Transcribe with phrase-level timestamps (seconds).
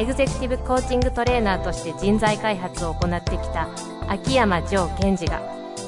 [0.00, 3.68] エグゼクティブコーチングトレーナーとして人材開発を行ってきた
[4.08, 5.42] 秋山城賢治が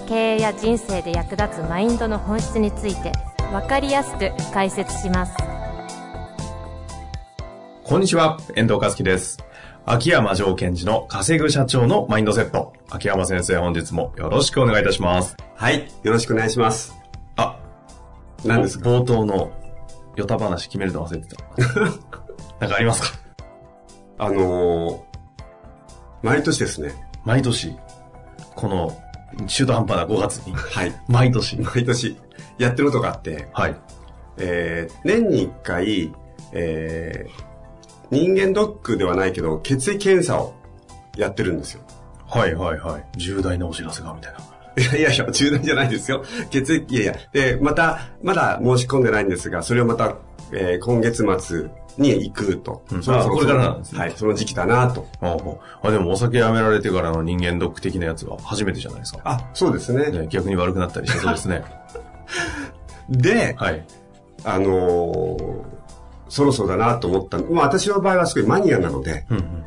[0.06, 3.12] 経営や人生で役立つマインドの本質について
[3.50, 5.34] 分かりやすく解説します
[7.84, 9.38] こんにちは、遠藤和樹です。
[9.86, 12.72] 秋山城賢治の稼ぐ社長のマインドセット。
[12.90, 15.36] 秋山先生、本日もよろしくお願いいたします。
[15.56, 15.90] はい。
[16.02, 16.96] よろしくお願いします。
[17.36, 17.58] あ、
[18.44, 18.88] 何ですか？
[18.88, 19.52] 冒頭の
[20.16, 21.44] ヨタ話決めるの忘れてた。
[22.60, 23.21] なんかありますか？
[24.22, 25.00] あのー、
[26.22, 26.94] 毎年ですね。
[27.24, 27.76] 毎年、
[28.54, 28.96] この
[29.48, 30.92] 中途半端な5月に、はい。
[31.08, 32.16] 毎年、毎年
[32.56, 33.76] やってることがあって、はい。
[34.38, 36.14] えー、年に1回、
[36.52, 40.54] えー、人間ドックではないけど、血液検査を
[41.16, 41.82] やってるんですよ。
[42.28, 43.04] はいはいはい。
[43.16, 44.38] 重大なお知らせが、みたいな。
[44.76, 46.22] いやいやいや、重大じゃないですよ。
[46.48, 47.16] 血液、いやいや。
[47.32, 50.14] で、また、まだ申し込んでないんですが、それをまた、
[50.52, 52.84] えー、今月末に行くと。
[52.90, 55.06] うんそろそこれからなんですねはい、その時期だなと。
[55.20, 59.20] あでもお酒やめられてからの人間ドック的なやつは初めてじゃないですか。
[59.24, 60.10] あ、そうですね。
[60.10, 61.64] ね、逆に悪くなったりしてそうですね。
[63.08, 63.84] で、はい。
[64.44, 65.82] あのー
[66.32, 67.36] そろそろだなと思った。
[67.38, 69.64] まあ私の場合はすごいマニアなので、うんうん。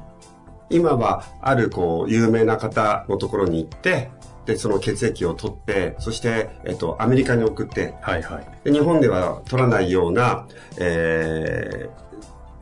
[0.71, 4.09] 今はあるこう有名な方のところに行って、
[4.45, 8.47] で、その血液を取って、そして、えっと、アメリカに送って、はいはい。
[8.63, 11.89] で日本では取らないような、えー、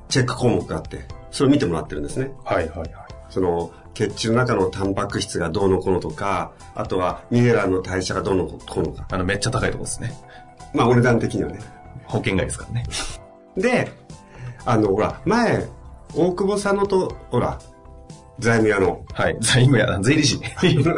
[0.07, 2.31] チェック項目があって、それを見てもらってるんですね。
[2.45, 2.89] はいはいはい。
[3.29, 9.05] その、血中の中のタンパク質がどうのこうのとか、あとはミネラルの代謝がどうのこうのか。
[9.11, 10.13] あの、めっちゃ高いとこですね。
[10.73, 11.59] まあお値段的にはね。
[12.05, 12.85] 保険外ですからね。
[13.57, 13.91] で、
[14.65, 15.67] あの、ほら、前、
[16.15, 17.59] 大久保さんのと、ほら、
[18.39, 19.37] 財務屋の、はい。
[19.41, 20.39] 財務や、税理士。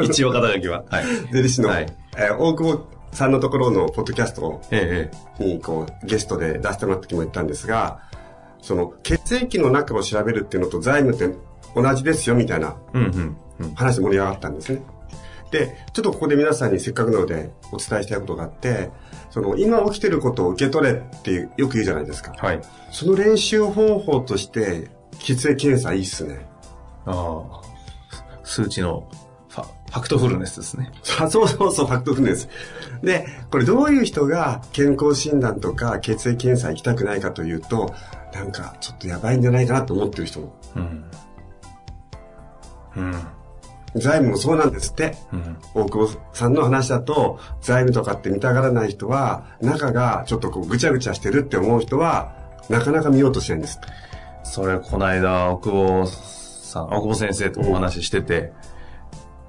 [0.02, 0.84] 一応肩書きは。
[0.90, 1.04] はい。
[1.32, 1.86] 税理士の、はい
[2.16, 5.10] えー大久保さんのところのポッドキャストえ
[5.40, 8.00] え、に、こう、ゲストで出してもらった時も言ったんですが、
[8.60, 11.34] その、血液の中を調べるっていうのと財務って
[11.74, 12.76] 同じですよ、みたいな。
[13.74, 14.82] 話で盛り上がったんですね。
[15.50, 18.90] で、ちょっとここで皆さんにせっかくなのでお伝えしたいことがあって、
[19.30, 22.34] その、今起きてることを受け取れっていうよく言うじゃないですか。
[22.36, 22.60] はい。
[22.90, 26.46] その練習方法として、血液検査いいっすね。
[27.06, 27.66] ああ。
[28.44, 29.08] 数値の
[29.48, 30.92] ファ、ファクトフルネスですね。
[31.20, 32.48] あ そうそうそう、ファクトフルネス。
[33.02, 37.94] で、これどういう人が健康診断とか血液検査行きたくないかというと、
[38.34, 40.40] なんかちょっとやばいんじゃないかなと思ってる人。
[40.74, 41.04] うん。
[42.96, 43.12] うん。
[43.94, 45.16] 財務もそうなんですって。
[45.32, 45.56] うん。
[45.74, 52.32] 大久保さんの話だと、財務とかって見たがらない人は、中がちょっとこうぐちゃぐちゃしてるって思う人は、
[52.68, 53.80] なかなか見ようとしないんです。
[54.44, 56.06] それ、この間、奥保
[56.76, 58.52] さん、奥保先生とお話ししてて、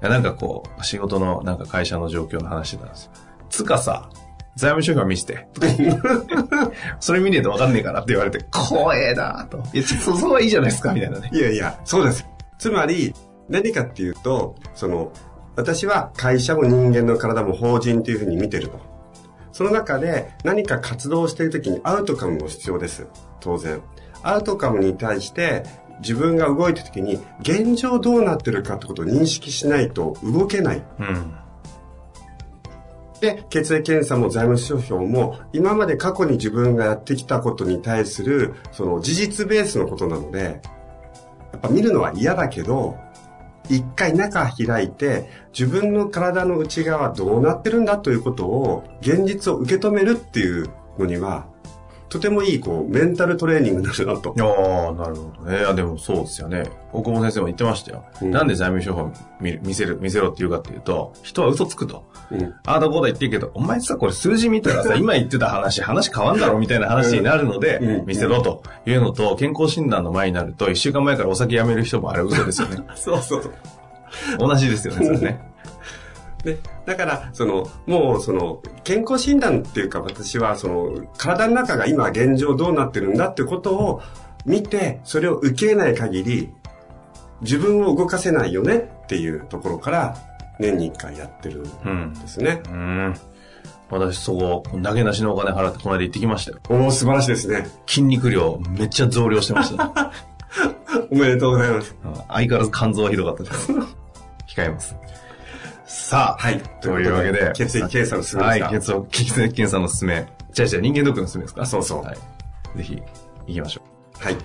[0.02, 3.12] いやなんかこう、仕事の、なんか会社の状況の話してたんですよ。
[3.50, 4.10] つかさ、
[4.56, 5.48] 財務諸表見せて。
[7.00, 9.62] それ見ねえとわかんねえからって言われて、怖えなと。
[9.72, 11.30] いや、そこはいいじゃないですか、みたいなね。
[11.32, 12.26] いやいや、そうです。
[12.58, 13.14] つまり、
[13.48, 15.12] 何かっていうと、その、
[15.56, 18.80] 私は会社も人間の体も法人というふうに見てると。
[19.52, 23.08] その中で何か活動をしているときにアウトカムも必要です。
[23.40, 23.80] 当然。
[24.22, 25.64] アウトカムに対して
[26.00, 30.82] 自分が動いてるときに現状どうなってるかってことを認識しないと動けない。
[30.98, 31.34] うん。
[33.20, 40.60] で、血液検査も財務諸表も今まで過去に自分がやってきたことに対するその事実ベースのことなので、
[41.52, 42.96] やっぱ見るのは嫌だけど、
[43.68, 51.46] 一回中開いて自分の体の内側どうなってるんだということを現実を受け止めるっていうのには
[52.08, 54.38] とてもいいこうメンタルトレーニングになるなとい。
[54.38, 55.58] やーなるほどね。
[55.58, 56.64] いや、でもそうですよね。
[56.92, 58.04] 大久保先生も言ってましたよ。
[58.22, 62.04] うんなんで財務諸表見る見せる、見せろって言うかっていうと、人は嘘つくと。
[62.30, 62.54] うん。
[62.64, 72.78] ああだこうだ言ってるけど、お前さ、これ数字見たらさ、 今言ってた話、話変わんだろみたいな話になるので、うん見せろというのと、健康診断の前になると、一週間前からお酒やめる人もあれ嘘ですよね。
[72.94, 73.52] そ うそうそう。
[74.38, 75.47] 同じですよね、それね。
[76.44, 84.02] で、だから、その、もう、その、健康診断っていうか、私は、その、体の中が今現状どうなってるんだってことを
[84.46, 86.48] 見て、それを受け入れない限り、
[87.40, 90.16] 自分を動かせないよねっていうところから、
[90.60, 92.14] 年に一回やってるうんん。
[92.14, 92.62] ですね。
[92.68, 93.14] うん。
[93.90, 96.58] 私そこ、投げなしのお金払ってこの間行ってきましたよ。
[96.68, 97.66] おお素晴らしいですね。
[97.86, 100.12] 筋肉量めっちゃ増量してました。
[101.10, 101.96] おめでとうございます。
[102.04, 103.72] うん相変わらず肝臓はひどかったです。
[103.72, 103.78] 比
[104.56, 104.96] 控えます。
[105.90, 110.26] さあ、はいというわけで、血液検査のすすめはい、血液検査のすすめ。
[110.52, 111.62] じゃあじゃあ人間ドックのすすめですか？
[111.62, 112.16] あそうそうはい。
[112.76, 113.02] ぜひ、
[113.46, 113.82] 行きましょ
[114.20, 114.24] う。
[114.24, 114.36] はい。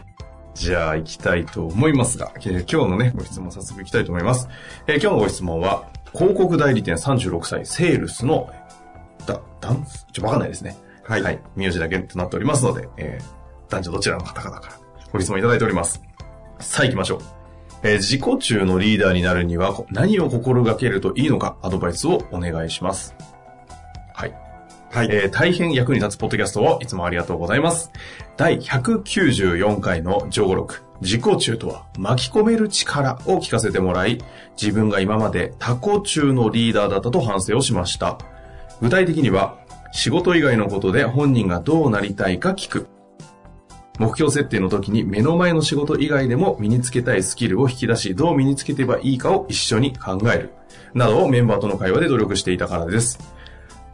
[0.53, 4.47] じゃあ行きたいと思いますが、えー今日のね、ご質問早速行きたいと思います。
[4.87, 8.49] えー今日のご質問は、広告代理店36歳、セールスの、
[9.25, 10.07] だ、ダンス？
[10.13, 10.77] ちょ、わかんないですね。
[11.03, 14.73] はい名字だけとなっておりますので、えー男女どちらの方々から
[15.11, 16.01] ご質問いただいております。
[16.59, 17.42] さあ行きましょう。
[17.83, 23.13] えー自己中のリーダーになるにはこ何を心がけるといいのか、アドバイスをお願いします。
[24.13, 24.33] はい。
[24.89, 25.07] はい。
[25.11, 27.91] えー大変役に立つポッドキャストをいつもありがとうございます。
[28.37, 34.19] 第194回の上語録、自己中とは巻き込める力を聞かせてもらい、
[34.59, 38.17] 自分が今まで他己中のリーダーだったと反省をしました。
[38.81, 39.57] 具体的には、
[39.91, 42.87] 仕事以外のことで本人がどうなりたいか聞く。
[43.99, 50.53] 目標設定の時に目の前の仕事以外でも身につけたいスキルを引き出し、どう身につけてばいいかを一緒に考える。
[50.93, 53.19] などをメンバーとの会話で努力していたからです。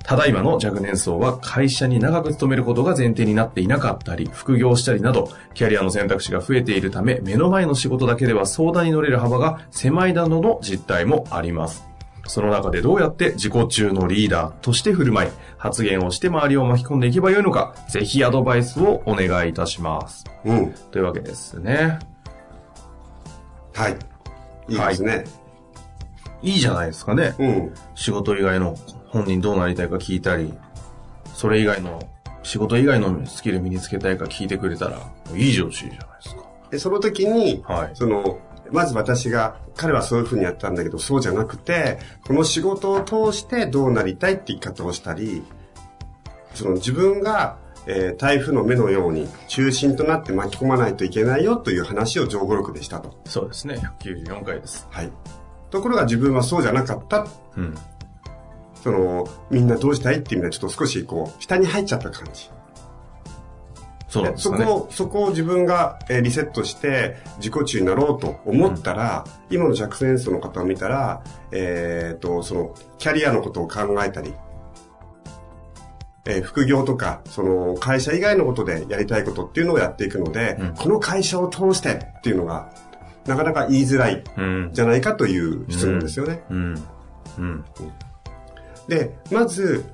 [0.04, 11.88] ただいまの若年層は会社に長く勤めることが前提になっていなかったり、副業したりなど、キャリアの選択肢が増えているため、目の前の仕事だけでは相談に乗れる幅が狭いなどの実態もあります。
[12.30, 20.26] その中でどうやって自己中のリーダーとして振る舞い、発言をして周りを巻き込んでいけばよいのか、ぜひアドバイスをお願いいたします。
[20.46, 20.74] うん。
[20.92, 21.98] というわけですね。
[23.74, 23.98] はい。
[24.68, 25.26] いいですね。
[26.44, 27.34] いいじゃないですかね。
[27.40, 27.74] うん。
[27.96, 28.76] 仕事以外の
[29.08, 30.54] 本人どうなりたいか聞いたり、
[31.34, 32.00] それ以外の、
[32.44, 35.00] 仕事以外のスキル身につけたいか聞いてくれたら、
[35.34, 36.44] いい上司じゃないですか。
[36.70, 38.38] で、その時に、はいその、
[38.71, 45.44] まず私が、彼はそういうふうにやったんだけど、そうじゃなくて、この仕事を通してどうなりたいって言い方をしたり、
[46.54, 53.19] その自分が、えー台風の目のように中心となって巻き込まないといけないよという話を上語録でしたと。
[53.25, 53.80] そうですね。
[54.01, 54.86] 194回です。
[54.92, 55.12] はい。
[55.71, 57.27] ところが自分はそうじゃなかった。
[57.56, 57.75] うん。
[58.83, 62.50] その、みんなどうしたいっていう意味ではちょっと少しこう、下に入っちゃった感じ。
[64.09, 64.33] そね。
[64.35, 74.33] そこを、そこを自分がえーリセットして自己中になろうと思ったら、今の弱戦争の方を見たら、えっ、と、その、キャリアのことを考えたり、
[76.25, 82.71] えー副業とか、その、会社以外のことでやりたいことっていうのをやっていくので、うんこの会社を通してっていうのが、
[83.27, 84.69] なかなか言いづらいうん。
[84.73, 86.41] じゃないかという質問ですよね。
[86.50, 86.83] うん。
[87.38, 87.65] うん。
[88.88, 89.85] で、まず、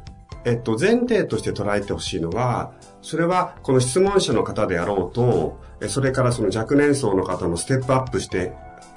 [0.46, 2.72] えっと、前提として捉えてほしいのは、
[3.02, 5.60] それは、この質問者の方であろうと、
[5.90, 8.54] それからその若年層の方のステップアップして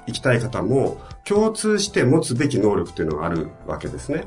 [0.07, 4.25] いきたい方も、共通して持つべき能力というのがあるわけですね。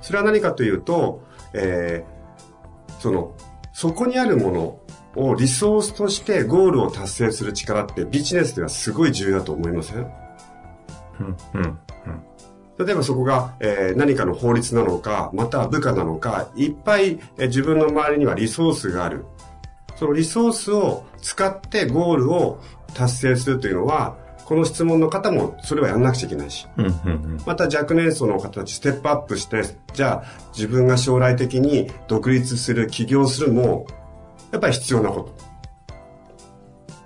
[0.00, 1.22] それは何かというと、
[1.54, 3.34] えーその、
[3.72, 4.80] そこにあるも
[5.16, 9.98] のをリソースとしてゴールを達成する力ってビジネスではすごい重要だと思いません？
[9.98, 10.00] う
[11.24, 11.36] ん。
[11.54, 11.78] うん。
[12.84, 19.24] 例えばそこが、えー何かの法律なのか、または部下なのか、いっぱい、えー自分の周りにはリソースがある。
[19.96, 22.60] そのリソースを使ってゴールを
[22.94, 26.66] 達成するというのは、この質問の方もそれはやんなくちゃいけないし。
[26.76, 26.86] うん。
[26.86, 27.40] うん。
[27.46, 29.62] また若年層の方たちステップアップして、
[29.94, 33.86] じゃあ自分が将来的に独立する、起業するも、
[34.50, 35.32] やっぱり必要なこと。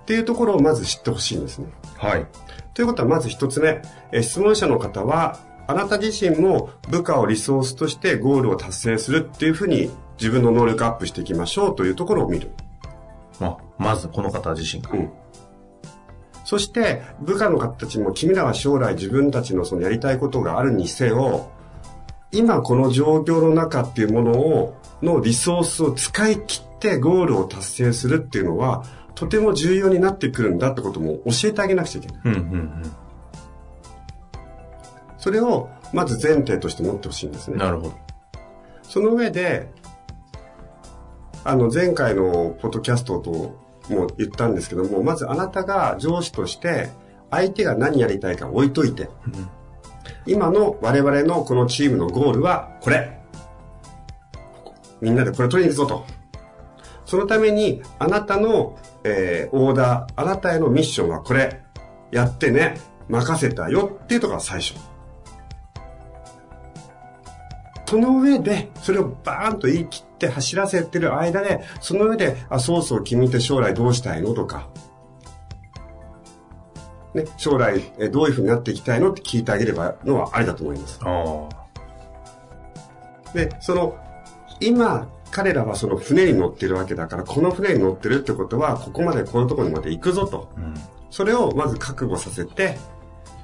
[0.01, 1.67] っていうところをまず知ってほしいんですね。
[1.97, 2.25] はい。
[2.73, 3.81] ということはまず一つ目、
[4.11, 12.51] えー質問者の方は、あなた自身も部下をリソースとしてゴールを達成するっていうふうに自分の能力アップしていきましょうというところを見る。
[13.39, 14.91] まあ、まずこの方自身が。
[14.91, 15.09] うん。
[16.45, 21.51] そして、部下の方たちも君らは将来自分たちのそのやりたいことがあるにせよ、
[22.31, 32.21] 今この状況の中っていうものを、のリソースを使い切ってゴールを達成するっていうのは、とても重要になってくるんだってことも教えてあげなくちゃいけない。
[32.25, 32.33] うん。
[32.33, 32.91] うん。
[35.27, 37.57] それをまず前提として持ってほしいんですうん。
[37.57, 37.65] ね。
[37.65, 37.93] なるほど。
[38.81, 39.67] その上で、
[41.43, 43.31] あの前回のポッドキャストと
[43.89, 46.87] も言ったんですけども、まずあなたが上司として
[47.29, 49.09] 相手が何やりたいか置いといて、
[50.25, 53.19] 今の我々のこのチームのゴールはこれ。
[55.01, 56.05] みんなでこれ取りに行くぞと。
[57.03, 61.65] そのためにあなたの、えーオーダー、あなたへのミッションはこれ。
[62.11, 62.79] やってね。
[63.09, 64.75] 任せたよっていうところが最初。
[67.87, 74.33] その上で、それをバーンと言い切って走らせてる間で、その上で、あ、そうそう、君って将来どうしたいの？
[74.33, 74.67] とか、
[77.13, 79.11] ね、将来えどういうふうになっていきたいの？
[79.11, 80.99] って聞いてあげればのはありだと思います。
[81.01, 81.49] あ
[83.33, 83.97] で、その、
[84.59, 90.49] 今、彼らはその船に乗ってるわけだから、この船に乗ってるってことは、ここまでこういうところにまで行くぞと。
[90.57, 90.59] あ。
[90.59, 90.73] うん。
[91.09, 92.77] それをまず覚悟させて、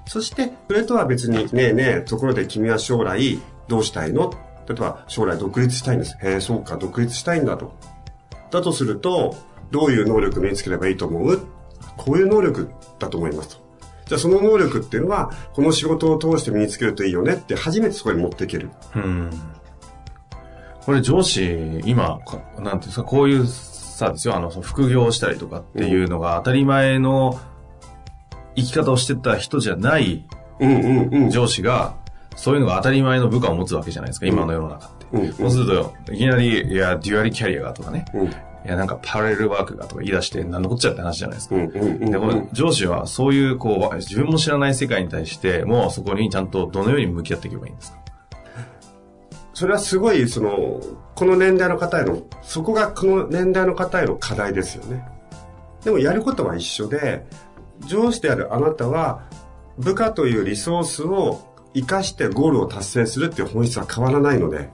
[0.06, 4.32] そして、それとは別に、ねえねえ、ところで君は将来どうしたいの？
[4.67, 6.17] 例えば、将来独立したいんです。
[6.22, 7.74] へえ、そうか、独立したいんだと。
[8.51, 9.36] だとすると、
[9.72, 11.39] どういう能力身につければいいと思う？
[11.98, 13.63] こういう能力だと思いますと。
[14.05, 18.70] じゃあその能力っていうのは、この仕事を通して身につけるといいよねって初めてそこに持っていける。
[18.96, 19.29] うん。
[20.86, 27.39] これ上司、今、かなんていうんですか、こういうさですよ、あの、副業をしたりとかっていうのが当たり前の
[28.55, 30.27] 生き方をしてた人じゃない
[30.60, 31.29] うんうんうん。
[31.29, 31.96] 上司が、
[32.36, 35.06] そういうのが当たり前の部下を持つわけじゃないですか、今の世の中って。
[35.13, 38.28] うんそうすると、いきなり、いや、デュアリキャリアがとかね、うん
[38.66, 41.56] いや、なんかパラレルワークがとか言い出して、何のこっちゃって話じゃないですか。
[41.56, 47.98] うんうんうんで、この上司はそういう、こう、自分も知らない世界に対して、もうそこにちゃんとどのように向き合っていけばいいんですか？
[49.54, 50.82] それはすごい、その、
[51.13, 55.06] この年代の方への、そこがこの年代の方への課題ですよね。
[55.84, 57.25] でもやることは一緒で、
[57.86, 59.24] 上司であるあなたは、
[59.78, 64.70] 部下というリソースを活かしてゴールを達成するっていう本質は変わらないので、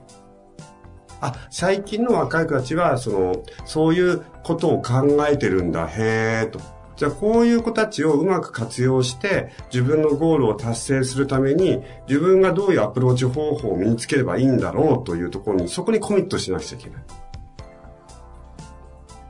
[1.20, 6.60] あ、最近の若い子たちは、その、そういうことを考えてるんだ、へーと。
[7.00, 17.02] じゃあこういう子たちをうまく活用して自分のゴールを達成するために自分がどういうアプローチ方法を身につければいいんだろうというところにそこにコミットしなくちゃいけない。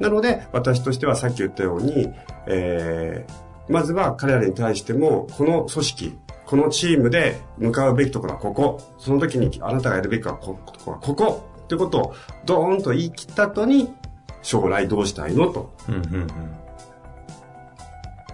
[0.01, 2.09] なので私としてはさっき言ったように、
[2.49, 6.19] えー、まずは彼らに対してもこの組織、
[6.51, 12.15] このチームで向かうべきところはここ、その時にあなたがやるべきはここはここってことを
[12.45, 13.95] ドーンと言い切った後に
[14.43, 16.27] 将来どうしたいのとうんうんうん。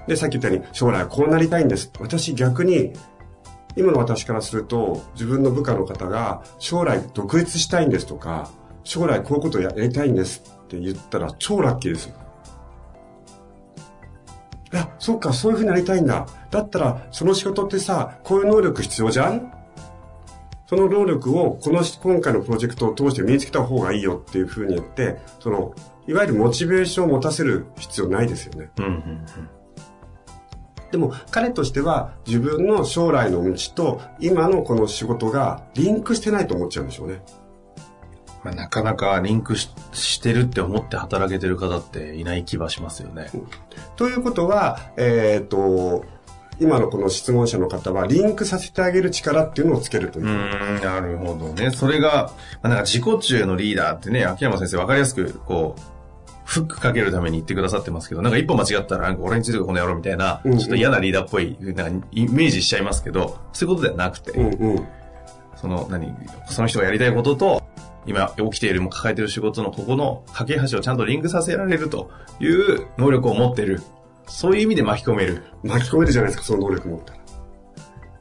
[0.07, 1.93] で、さっき言ったように、将来はこうなりたいんです。
[2.01, 2.95] 私逆に、
[3.77, 8.51] 今の私からすると、自分の部下の方が、将来独立したいんですとか、
[8.83, 12.17] 将来こういうことをやりたいんですって言ったら、超ラッキーですよ。
[14.73, 16.27] いや、そうか、そういうふうになりたいんだ。
[16.51, 19.53] だったら、その仕事ってさ、こういう能力必要じゃん？
[20.67, 25.75] その能力を、この、今回のプロジェクトを通して身につけた方がいいよっていうふうに言って、その、
[26.09, 28.71] いわゆるモチベーションを持たせる必要ないですよね。
[28.79, 29.27] うんうんうん。
[30.93, 37.23] でも彼としては自分の将来の道と今のこの仕事がリンクしてないと思っちゃうんでしょうね。
[38.47, 43.29] まあ、なかなかリンクししてるって思って働けてる方っていない気はしますよね。
[43.97, 46.05] ということは、えっ、と、
[46.61, 50.29] 今のこの質問者の方はリンクさせてあげる力っていうのをつけるというう。
[50.29, 51.73] ーん、なるほどね。
[51.73, 52.31] それが、
[52.63, 55.81] まあ、なんか自己中のリーダーってね、秋山先生分かりやすく、こう、
[56.45, 64.87] フックかけるために言ってくださってますけど、なんか一歩間違ったら、なんか俺についてこの野郎みたいな、うんうんちょっと嫌なリーダーっぽい、なんかイメージしちゃいますけど、そういうことではなくて、うんうん。
[65.57, 66.15] その、何、
[66.49, 67.63] その人がやりたいことと、
[68.07, 72.11] 今起きている、も抱えている仕事のここの架け橋をちゃんとリンクさせられると
[72.41, 73.83] いう能力を持っている。
[74.29, 75.43] そういう意味で巻き込める。
[75.63, 77.19] 巻き込めるじゃないですか、その能力持ったら。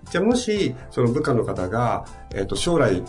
[0.09, 3.03] じゃあもし、その部下の方が、えっ、と、将来、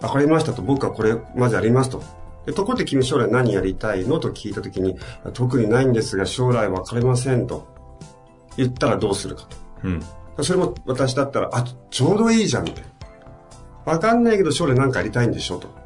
[0.00, 2.02] わかりましたと、僕はこれ、まずやりますと。
[2.46, 4.96] でところで君将来何やりたいのと聞いたときに、
[5.34, 7.66] 特にないんですが、将来わかりませんと。
[8.56, 9.56] 言ったらどうするかと。
[9.84, 10.02] うん。
[10.42, 12.82] それも私だったら、あ、ちょうどいいじゃんって。
[13.84, 15.79] わかんないけど将来なんかやりたいんでしょと。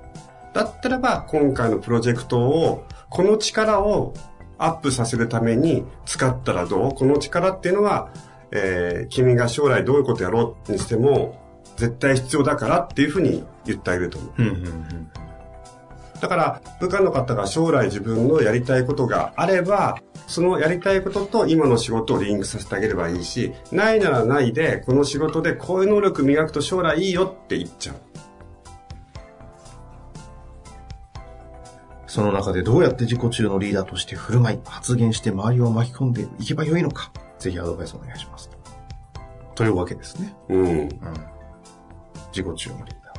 [0.55, 4.15] だったらば、今回のプロジェクトを、この力を
[4.57, 6.95] アップさせるために使ったらどう？
[6.95, 8.09] この力っていうのは、
[8.53, 11.43] えー君が将来どういうことやろうにしても、
[11.77, 14.33] 絶対必要だからっていうふうに言ってあげると思う。
[14.39, 15.11] うん、うん、うん。
[16.21, 27.97] だから、部下の方が将来自分のやりたいことがあれば、そのやりたいことと今の仕事をリンクさせてあげればいいし、ないならないで、この仕事でこういう能力磨くと将来いいよって言っちゃう。
[32.15, 38.49] その中でどうやって自己中のリーダーとして振る舞い、発言して周りを巻き込んでいけばよいのか、ぜひアドバイスお願いします。
[39.57, 40.33] というわけですね。
[40.49, 40.59] うん。
[40.61, 40.89] うん。
[42.33, 43.15] 自己中のリーダ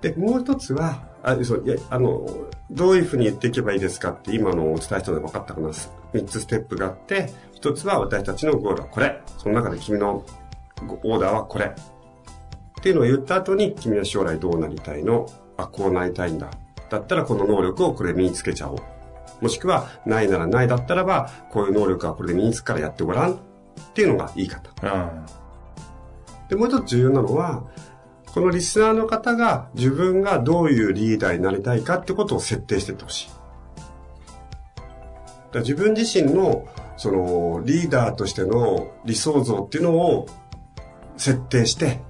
[0.00, 0.14] ー。
[0.14, 2.26] で、もう一つは、あ、そう、いや、あの、
[2.70, 5.70] どういうふうに言っていけばいいですかって今のお伝えしたので分かったかな。
[6.14, 9.20] 三つステップがあって、一つは私たちのゴールはこれ。
[9.36, 10.24] その中で君の
[11.04, 11.66] オーダーはこれ。
[11.66, 15.26] っていうのを言った後に、君は将来どうなりたいの？
[15.58, 16.48] あ、こうなりたいんだ。
[16.90, 18.78] だったらこの能力をこれ身につけちゃおう。
[19.40, 23.32] もしくは、ないならないだったらば、こういう能力はこれで身につくからやってごらん。
[23.32, 23.38] っ
[23.94, 24.70] ていうのがいい方。
[24.82, 25.26] うん。
[26.48, 27.64] で、もう一つ重要なのは、
[28.32, 33.30] このリスナーの方が自分がどういうリーダーになりたいかってことを設定していってほしい。
[35.52, 36.66] だ自分自身の、
[36.96, 40.26] その、リーダーとしての理想像っていうのを
[41.16, 42.00] 設定して、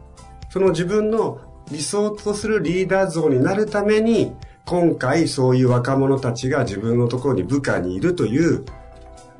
[0.50, 1.38] その自分の
[1.71, 4.35] 理想とするリーダー像になるために、
[4.66, 8.64] 今回そういう若者たちが自分のところに部下にいるという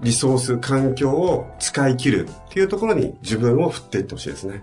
[0.01, 4.63] リソース、環境を使い切るっていうところに自分を振っていってほしいですね。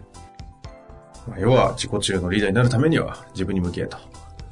[1.27, 3.97] まあ要は自己中のリーダーになるためには自分に向き合えと。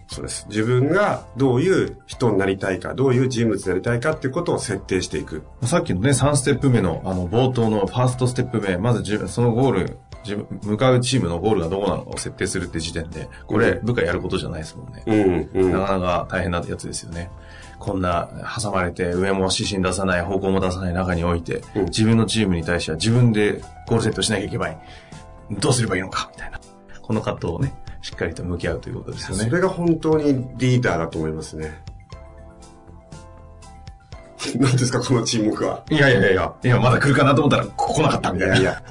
[0.07, 0.45] そうです。
[0.49, 5.43] 自分がどういう人になりたいか、どういう人物になりたいかっていうことを設定していく。
[5.63, 15.03] さっきのね、3ステップ目の、あの、冒頭のファーストステップ目、まず自分、そのゴール、自分、向かうチームのゴールがどこなのかを設定するって時点で、これ、部下やることじゃないですもんね。
[15.05, 15.71] うん、うん。
[15.71, 17.29] なかなか大変なやつですよね。
[17.79, 18.29] こんな
[18.61, 24.77] 挟まれて上も指針出さない方向も出さない中において、うん自分のチームに対しては自分でゴールセットしなきゃいけない。
[25.59, 26.59] どうすればいいのかみたいな。
[27.01, 29.45] この葛藤をね、しっかりと向き合うということですよね。
[29.45, 31.83] それが本当にリーダーだと思いますね。
[34.57, 35.83] 何ですか、この沈黙は。
[35.89, 38.57] いやいやいやいや、まだ来るかなと思ったら、こ来なかったみたいな。
[38.57, 38.81] いや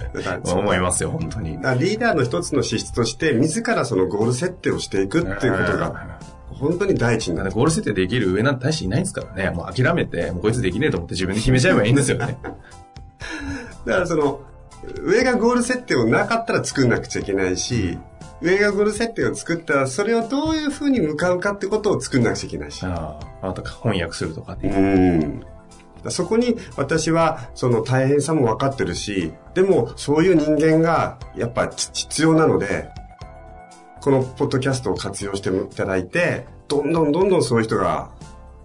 [0.44, 1.50] 思いますよ、本当に。
[1.50, 7.50] リーダーの一つの資質として、自らそのゴール設定をしていくっていうことが、本当に第一になる。
[7.50, 9.50] ゴール設定できる上なんて大していないんですからね。
[9.50, 12.38] もう諦めて、もうこいつできねえと思って自分で決めちゃえばいいんですよね。
[13.86, 14.40] だからその、
[15.02, 17.98] 上がゴール設定をなかったら作んなくちゃいけないし、
[18.42, 22.84] 上がゴール設定を作ったら、それをどういう風に向かうかってことを作んなくちゃいけないし。
[22.84, 25.18] ああ、また翻訳するとかうね。
[25.18, 25.44] ん。
[26.08, 32.88] そこに私はその大変さも分かってるし、でもそういう人間がやっぱ必要なので、
[34.00, 38.10] このポッドキャストを活用していただいて、どんどんどんどんそういう人が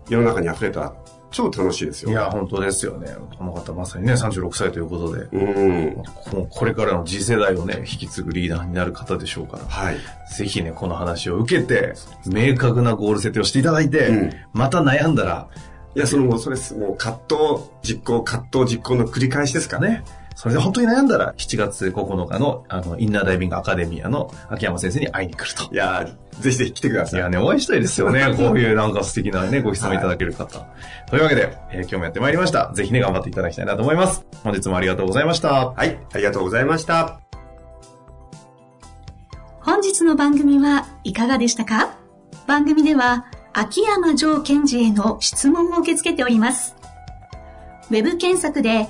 [0.07, 0.93] 世の中に溢れたら
[1.35, 2.11] 超楽しいですよ。
[2.11, 3.13] いや、本当ですよね。
[3.37, 6.03] この方まさにね、36歳ということで、うん。
[6.15, 9.97] ここれからの次世代をね、引き継ぐリーダーになる方でしょうから、はい。
[10.33, 11.93] ぜひね、この話を受けて、
[12.25, 15.49] 明確なゴール設定をしていただいて、うんまた悩んだら、
[15.93, 17.39] いや、そのもうそれす、もう葛藤、
[17.83, 19.79] 実行、葛藤、実行の繰り返しですか。
[19.79, 25.73] ね、それで本当に悩んだら、7月9日の、あの、インナーダイビングアカデミアの秋山先生に会いに来ると。
[25.73, 27.19] いやーぜひぜひ来てください。
[27.21, 28.25] いやね、お会いしたいですよね。
[28.35, 30.67] こういうなんか素敵なね、ご質問いただける方。
[31.09, 32.71] というわけで、えー今日もやってまいりました。
[32.73, 34.25] ぜひね、頑張っていただきたいなと思います。
[34.43, 35.69] 本日もありがとうございました。
[35.69, 37.21] はい、ありがとうございました。
[39.61, 41.95] 本日の番組はいかがでしたか？
[42.45, 46.75] 番組では秋山城賢治への質問を受け付けております。
[47.89, 48.89] ウェブ検索で